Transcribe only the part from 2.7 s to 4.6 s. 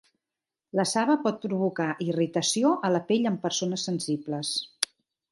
a la pell en persones sensibles.